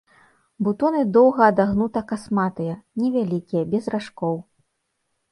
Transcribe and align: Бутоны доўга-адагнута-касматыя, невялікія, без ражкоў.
Бутоны 0.67 1.01
доўга-адагнута-касматыя, 1.17 2.73
невялікія, 3.01 3.61
без 3.75 3.83
ражкоў. 3.97 4.35